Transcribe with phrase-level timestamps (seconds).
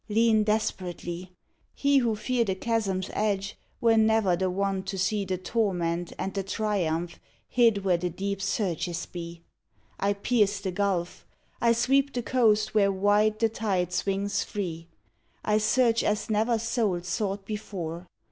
[0.09, 1.31] Lean desperately!
[1.75, 6.33] He who feared a chasm's edge Were never the one to see The torment and
[6.33, 9.43] the triumph hid Where the deep surges be.
[9.99, 11.23] I pierce the gulf;
[11.61, 14.87] I sweep the coast Where wide the tide swings free;
[15.45, 18.07] I search as never soul sought before.